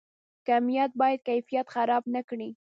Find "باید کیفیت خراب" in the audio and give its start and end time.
1.01-2.03